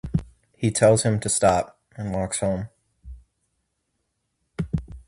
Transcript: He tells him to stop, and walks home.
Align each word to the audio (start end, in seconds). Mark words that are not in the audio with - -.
He 0.55 0.71
tells 0.71 1.03
him 1.03 1.19
to 1.19 1.29
stop, 1.29 1.79
and 1.95 2.11
walks 2.11 2.39
home. 2.39 2.69